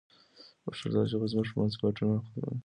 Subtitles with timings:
[0.63, 2.57] پښتو ژبه زموږ په منځ کې واټنونه ختموي.